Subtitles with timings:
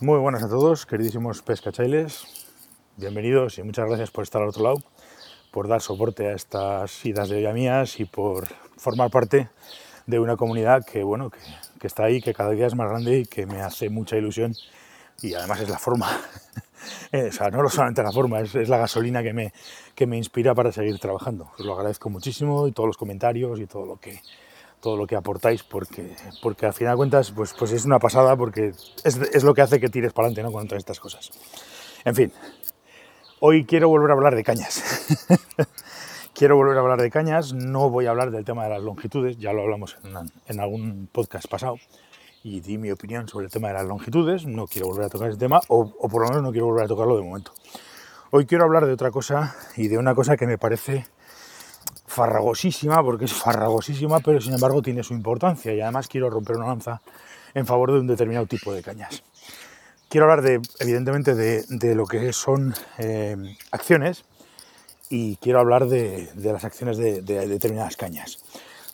[0.00, 2.22] Muy buenas a todos, queridísimos pescachailes.
[2.96, 4.76] Bienvenidos y muchas gracias por estar al otro lado,
[5.50, 9.48] por dar soporte a estas idas de olla mías y por formar parte
[10.06, 11.32] de una comunidad que, bueno,
[11.80, 14.54] que, está ahí, que cada día es más grande y que me hace mucha ilusión
[15.20, 16.08] y además es la forma.
[17.12, 19.52] o sea, no solamente la forma, es, es, la gasolina que me,
[19.96, 21.50] que me inspira para seguir trabajando.
[21.58, 24.20] Os lo agradezco muchísimo y todos los comentarios y todo lo que,
[24.80, 28.36] todo lo que aportáis, porque, porque al final de cuentas pues, pues es una pasada,
[28.36, 28.68] porque
[29.04, 30.52] es, es lo que hace que tires para adelante ¿no?
[30.52, 31.30] con todas estas cosas.
[32.04, 32.32] En fin,
[33.40, 34.82] hoy quiero volver a hablar de cañas.
[36.34, 39.38] quiero volver a hablar de cañas, no voy a hablar del tema de las longitudes,
[39.38, 41.76] ya lo hablamos en, en algún podcast pasado
[42.42, 45.30] y di mi opinión sobre el tema de las longitudes, no quiero volver a tocar
[45.30, 47.52] ese tema, o, o por lo menos no quiero volver a tocarlo de momento.
[48.30, 51.06] Hoy quiero hablar de otra cosa y de una cosa que me parece
[52.18, 56.66] farragosísima, porque es farragosísima, pero sin embargo tiene su importancia y además quiero romper una
[56.66, 57.00] lanza
[57.54, 59.22] en favor de un determinado tipo de cañas.
[60.08, 63.36] Quiero hablar de, evidentemente, de, de lo que son eh,
[63.70, 64.24] acciones
[65.08, 68.38] y quiero hablar de, de las acciones de, de, determinadas cañas.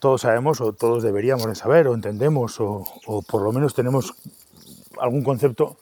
[0.00, 4.14] Todos sabemos, o todos deberíamos de saber, o entendemos, o, o por lo menos tenemos
[5.00, 5.76] algún concepto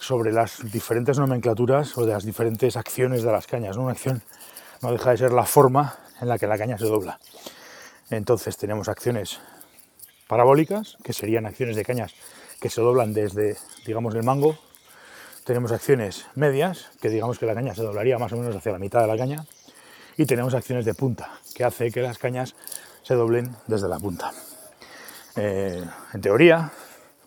[0.00, 3.76] sobre las diferentes nomenclaturas o de las diferentes acciones de las cañas.
[3.76, 3.84] ¿no?
[3.84, 4.22] Una acción
[4.82, 7.18] no deja de ser la forma en la que la caña se dobla.
[8.10, 9.40] Entonces tenemos acciones
[10.26, 12.14] parabólicas, que serían acciones de cañas
[12.60, 14.56] que se doblan desde, digamos, el mango.
[15.44, 18.78] Tenemos acciones medias, que digamos que la caña se doblaría más o menos hacia la
[18.78, 19.44] mitad de la caña.
[20.16, 22.54] Y tenemos acciones de punta, que hace que las cañas
[23.02, 24.32] se doblen desde la punta.
[25.36, 26.70] Eh, en teoría,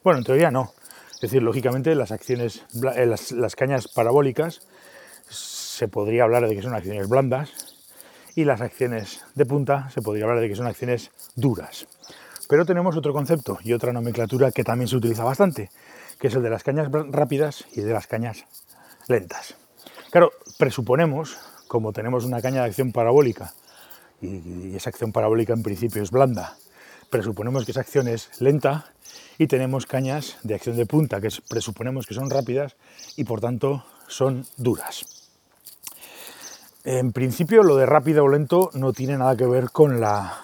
[0.03, 0.71] bueno, en teoría no.
[1.15, 2.63] Es decir, lógicamente las acciones,
[2.95, 4.61] eh, las, las cañas parabólicas
[5.75, 7.75] se podría hablar de que son acciones blandas,
[8.35, 11.87] y las acciones de punta se podría hablar de que son acciones duras.
[12.47, 15.71] Pero tenemos otro concepto y otra nomenclatura que también se utiliza bastante,
[16.19, 18.45] que es el de las cañas rápidas y de las cañas
[19.07, 19.55] lentas.
[20.11, 23.53] Claro, presuponemos, como tenemos una caña de acción parabólica
[24.21, 26.55] y esa acción parabólica en principio es blanda,
[27.09, 28.94] presuponemos que esa acción es lenta
[29.38, 32.75] y tenemos cañas de acción de punta que presuponemos que son rápidas
[33.16, 35.14] y por tanto son duras.
[36.88, 40.38] En principio lo de rápido o lento no tiene nada que ver con la,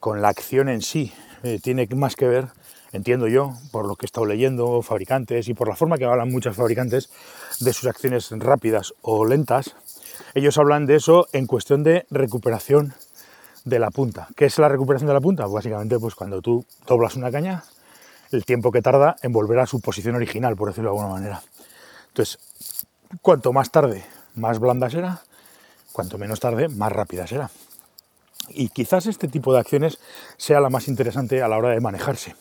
[0.00, 1.12] con la acción en sí,
[1.42, 2.46] eh, tiene más que ver,
[2.92, 6.32] entiendo yo, por lo que he estado leyendo fabricantes y por la forma que hablan
[6.32, 7.10] muchos fabricantes
[7.60, 9.76] de sus acciones rápidas o lentas,
[10.34, 12.94] ellos hablan de eso en cuestión de recuperación
[13.66, 14.28] de la punta.
[14.36, 15.46] ¿Qué es la recuperación de la punta?
[15.46, 17.64] Básicamente, pues cuando tú doblas una caña,
[18.32, 21.42] el tiempo que tarda en volver a su posición original, por decirlo de alguna manera.
[22.08, 22.38] Entonces,
[23.20, 24.06] cuanto más tarde,
[24.36, 25.20] más blanda será,
[25.94, 27.50] cuanto menos tarde, más rápida será.
[28.48, 29.98] Y quizás este tipo de acciones
[30.36, 32.34] sea la más interesante a la hora de manejarse.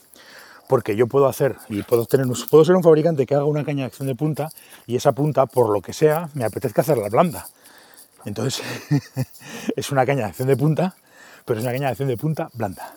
[0.67, 3.83] Porque yo puedo hacer y puedo, tener, puedo ser un fabricante que haga una caña
[3.83, 4.49] de acción de punta
[4.87, 7.45] y esa punta, por lo que sea, me apetezca hacerla blanda.
[8.25, 8.63] Entonces,
[9.75, 10.95] es una caña de acción de punta,
[11.45, 12.95] pero es una caña de acción de punta blanda.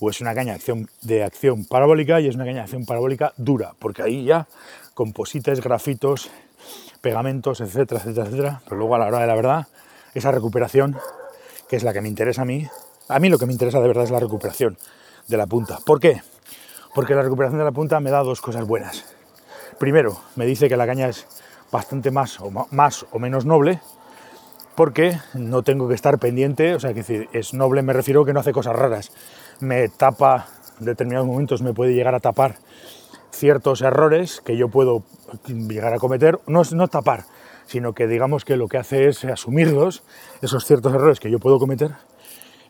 [0.00, 2.84] O es una caña de acción, de acción parabólica y es una caña de acción
[2.84, 4.46] parabólica dura, porque ahí ya
[4.92, 6.28] composites, grafitos,
[7.00, 8.60] pegamentos, etcétera, etcétera, etcétera.
[8.64, 9.66] Pero luego a la hora de la verdad,
[10.14, 10.98] esa recuperación,
[11.68, 12.68] que es la que me interesa a mí,
[13.08, 14.76] a mí lo que me interesa de verdad es la recuperación
[15.26, 15.78] de la punta.
[15.84, 16.22] ¿Por qué?
[16.94, 19.04] Porque la recuperación de la punta me da dos cosas buenas.
[19.78, 21.26] Primero, me dice que la caña es
[21.70, 23.80] bastante más o, más o menos noble,
[24.74, 28.40] porque no tengo que estar pendiente, o sea, que es noble me refiero que no
[28.40, 29.12] hace cosas raras.
[29.60, 30.46] Me tapa,
[30.78, 32.56] en determinados momentos me puede llegar a tapar
[33.38, 35.04] ciertos errores que yo puedo
[35.46, 37.24] llegar a cometer, no es no tapar,
[37.66, 40.02] sino que digamos que lo que hace es asumirlos,
[40.42, 41.92] esos ciertos errores que yo puedo cometer,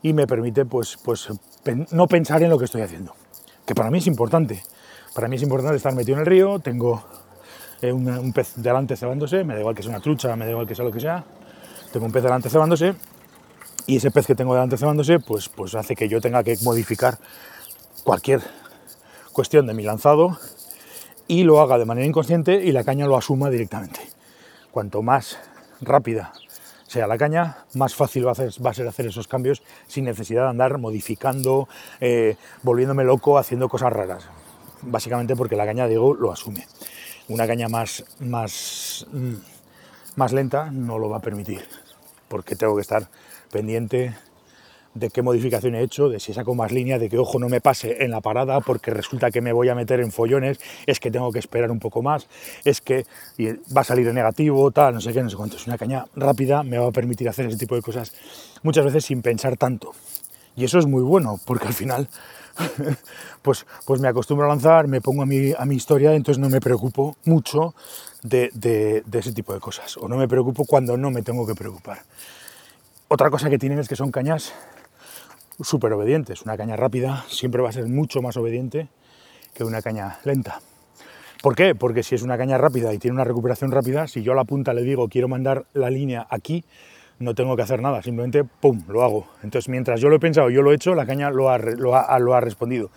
[0.01, 1.29] y me permite pues, pues
[1.91, 3.15] no pensar en lo que estoy haciendo,
[3.65, 4.63] que para mí es importante.
[5.15, 7.03] Para mí es importante estar metido en el río, tengo
[7.81, 10.67] eh, un, pez delante cebándose, me da igual que sea una trucha, me da igual
[10.67, 11.25] que sea lo que sea,
[11.91, 12.93] tengo un pez delante cebándose,
[13.87, 17.17] y ese pez que tengo delante cebándose, pues, pues hace que yo tenga que modificar
[18.03, 18.41] cualquier
[19.33, 20.37] cuestión de mi lanzado
[21.29, 24.01] y lo haga de manera inconsciente y la caña lo asuma directamente.
[24.71, 25.37] Cuanto más
[25.79, 26.33] rápida
[26.87, 30.79] sea la caña, más fácil va a, ser, hacer esos cambios sin necesidad de andar
[30.79, 31.69] modificando,
[32.01, 34.27] eh, volviéndome loco, haciendo cosas raras.
[34.81, 36.65] Básicamente porque la caña, digo, lo asume.
[37.27, 39.35] Una caña más, más, mm,
[40.15, 41.63] más lenta no lo va a permitir,
[42.27, 43.07] porque tengo que estar
[43.51, 44.15] pendiente
[44.93, 47.61] de qué modificación he hecho, de si saco más línea, de que ojo no me
[47.61, 51.11] pase en la parada porque resulta que me voy a meter en follones, es que
[51.11, 52.27] tengo que esperar un poco más,
[52.65, 53.05] es que
[53.75, 55.57] va a salir en negativo, tal, no sé qué, no sé cuánto.
[55.57, 58.13] Es una caña rápida, me va a permitir hacer ese tipo de cosas
[58.63, 59.93] muchas veces sin pensar tanto.
[60.55, 62.09] Y eso es muy bueno, porque al final
[63.41, 66.49] pues, pues me acostumbro a lanzar, me pongo a mi, a mi historia, entonces no
[66.49, 67.73] me preocupo mucho
[68.23, 71.45] de, de, de ese tipo de cosas, o no me preocupo cuando no me tengo
[71.47, 71.99] que preocupar.
[73.07, 74.53] Otra cosa que tienen es que son cañas
[75.61, 76.41] súper obedientes.
[76.43, 78.87] Una caña rápida siempre va a ser mucho más obediente
[79.53, 80.59] que una caña lenta.
[81.41, 81.73] ¿Por qué?
[81.73, 84.43] Porque si es una caña rápida y tiene una recuperación rápida, si yo a la
[84.43, 86.65] punta le digo quiero mandar la línea aquí,
[87.19, 88.83] no tengo que hacer nada, simplemente ¡pum!
[88.89, 89.27] lo hago.
[89.43, 91.95] Entonces mientras yo lo he pensado, yo lo he hecho, la caña lo ha, lo
[91.95, 92.91] ha, lo ha respondido.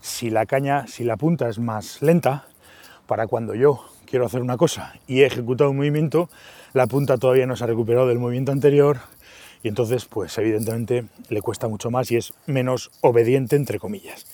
[0.00, 2.46] Si la caña, si la punta es más lenta,
[3.06, 6.28] para cuando yo quiero hacer una cosa y he ejecutado un movimiento,
[6.72, 8.98] la punta todavía no se ha recuperado del movimiento anterior
[9.64, 14.26] y entonces pues evidentemente le cuesta mucho más y es menos obediente entre comillas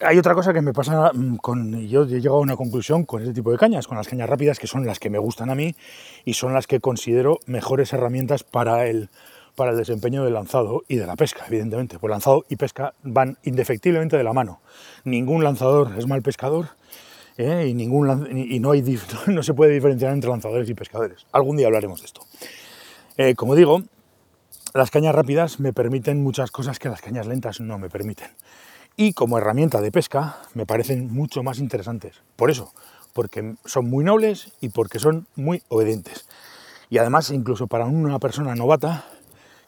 [0.00, 1.86] hay otra cosa que me pasa mm, con.
[1.86, 4.58] Yo he llegado a una conclusión con este tipo de cañas, con las cañas rápidas,
[4.58, 5.74] que son las que me gustan a mí
[6.24, 9.08] y son las que considero mejores herramientas para el,
[9.54, 11.98] para el desempeño del lanzado y de la pesca, evidentemente.
[11.98, 14.60] Pues lanzado y pesca van indefectiblemente de la mano.
[15.04, 16.68] Ningún lanzador es mal pescador
[17.36, 17.66] ¿eh?
[17.68, 18.82] y, ningún, y no, hay,
[19.26, 21.26] no se puede diferenciar entre lanzadores y pescadores.
[21.32, 22.22] Algún día hablaremos de esto.
[23.16, 23.82] Eh, como digo,
[24.74, 28.30] las cañas rápidas me permiten muchas cosas que las cañas lentas no me permiten
[28.96, 32.22] y como herramienta de pesca me parecen mucho más interesantes.
[32.36, 32.72] Por eso,
[33.12, 36.26] porque son muy nobles y porque son muy obedientes.
[36.90, 39.04] Y además, incluso para una persona novata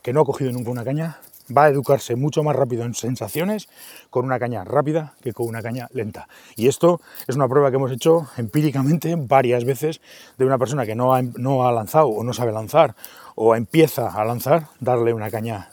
[0.02, 1.18] que no ha cogido nunca una caña,
[1.54, 3.68] va a educarse mucho más rápido en sensaciones
[4.10, 6.28] con una caña rápida que con una caña lenta.
[6.56, 10.00] Y esto es una prueba que hemos hecho empíricamente varias veces
[10.38, 12.94] de una persona que no ha, no ha lanzado o no sabe lanzar
[13.34, 15.70] o empieza a lanzar, darle una caña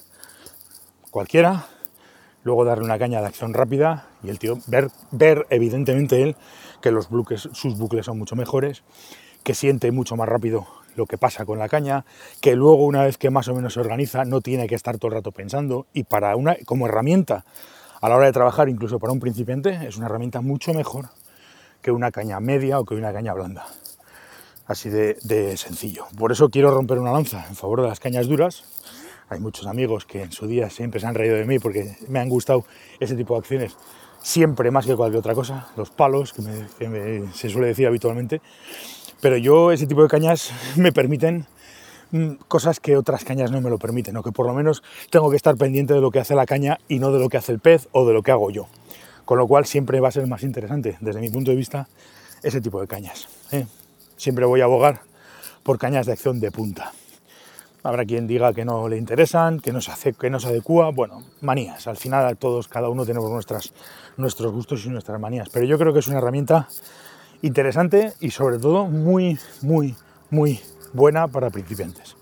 [1.12, 1.68] cualquiera
[2.44, 6.36] luego darle una caña de acción rápida y el tío ver, ver evidentemente él
[6.82, 8.84] que los bucles, sus bucles son mucho mejores,
[9.44, 12.06] que siente mucho más rápido lo que pasa con la caña,
[12.42, 15.10] que luego una vez que más o menos se organiza no tiene que estar todo
[15.10, 17.46] el rato pensando y para una como herramienta
[18.02, 21.10] a la hora de trabajar incluso para un principiante es una herramienta mucho mejor
[21.82, 23.66] que una caña media o que una caña blanda.
[24.66, 26.06] Así de, sencillo.
[26.18, 28.64] Por eso quiero romper una lanza en favor de las cañas duras,
[29.30, 32.20] hay muchos amigos que en su día siempre se han reído de mí porque me
[32.20, 32.66] han gustado
[33.00, 33.76] ese tipo de acciones,
[34.22, 38.42] siempre más que cualquier otra cosa, los palos, que, se suele decir habitualmente.
[39.24, 41.46] Pero yo ese tipo de cañas me permiten
[42.12, 45.30] mm, cosas que otras cañas no me lo permiten, o que por lo menos tengo
[45.30, 47.54] que estar pendiente de lo que hace la caña y no de lo que hace
[47.54, 48.68] el pez o de lo que hago yo.
[49.24, 51.88] Con lo cual siempre va a ser más interesante, desde mi punto de vista,
[52.44, 53.30] ese tipo de cañas.
[53.54, 53.66] ¿eh?
[54.18, 55.00] Siempre voy a abogar
[55.64, 56.92] por cañas de acción de punta.
[57.82, 60.92] Habrá quien diga que no le interesan, que no se, que no se adecua.
[60.92, 61.88] Bueno, manías.
[61.88, 63.74] Al final todos, cada uno tenemos nuestras,
[64.18, 65.48] nuestros gustos y nuestras manías.
[65.50, 66.68] Pero yo creo que es una herramienta
[67.44, 69.96] interesante y sobre todo muy, muy,
[70.32, 70.60] muy
[70.94, 72.16] buena para principiantes.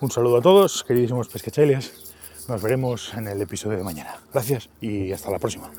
[0.00, 2.12] Un saludo a todos, queridísimos pesquechailes.
[2.48, 4.18] Nos veremos en el episodio de mañana.
[4.32, 5.70] Gracias y hasta la próxima.